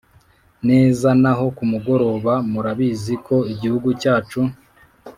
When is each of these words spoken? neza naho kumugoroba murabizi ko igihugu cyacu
neza 0.67 1.07
naho 1.21 1.45
kumugoroba 1.57 2.33
murabizi 2.51 3.15
ko 3.25 3.35
igihugu 3.53 3.89
cyacu 4.01 4.41